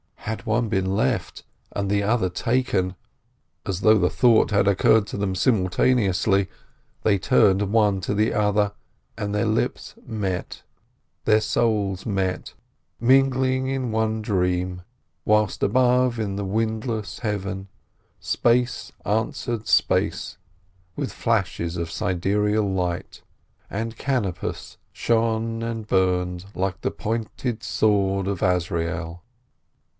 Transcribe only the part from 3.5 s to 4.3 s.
As though the